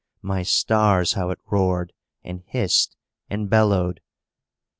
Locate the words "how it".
1.13-1.37